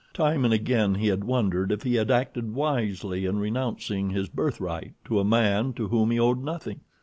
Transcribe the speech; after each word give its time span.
Time 0.15 0.43
and 0.45 0.51
again 0.51 0.95
he 0.95 1.09
had 1.09 1.23
wondered 1.25 1.71
if 1.71 1.83
he 1.83 1.93
had 1.93 2.09
acted 2.09 2.55
wisely 2.55 3.23
in 3.27 3.37
renouncing 3.37 4.09
his 4.09 4.29
birthright 4.29 4.93
to 5.05 5.19
a 5.19 5.23
man 5.23 5.73
to 5.73 5.89
whom 5.89 6.09
he 6.09 6.19
owed 6.19 6.43
nothing. 6.43 6.79